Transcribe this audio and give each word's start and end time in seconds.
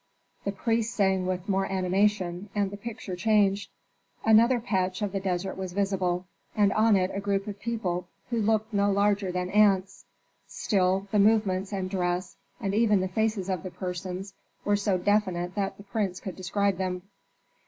The 0.45 0.51
priests 0.51 0.95
sang 0.95 1.27
with 1.27 1.47
more 1.47 1.67
animation 1.71 2.49
and 2.55 2.71
the 2.71 2.75
picture 2.75 3.15
changed. 3.15 3.69
Another 4.25 4.59
patch 4.59 5.03
of 5.03 5.11
the 5.11 5.19
desert 5.19 5.57
was 5.57 5.73
visible, 5.73 6.25
and 6.55 6.73
on 6.73 6.95
it 6.95 7.11
a 7.13 7.19
group 7.19 7.45
of 7.45 7.59
people 7.59 8.07
who 8.31 8.41
looked 8.41 8.73
no 8.73 8.89
larger 8.89 9.31
than 9.31 9.51
ants. 9.51 10.05
Still 10.47 11.07
the 11.11 11.19
movements 11.19 11.71
and 11.71 11.87
dress, 11.87 12.35
and 12.59 12.73
even 12.73 12.99
the 12.99 13.07
faces 13.07 13.47
of 13.47 13.61
the 13.61 13.69
persons 13.69 14.33
were 14.65 14.75
so 14.75 14.97
definite 14.97 15.53
that 15.53 15.77
the 15.77 15.83
prince 15.83 16.19
could 16.19 16.35
describe 16.35 16.77
them. 16.79 17.03